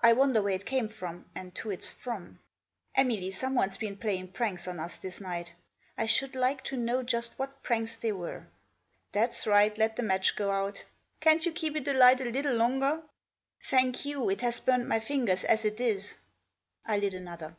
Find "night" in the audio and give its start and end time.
5.20-5.54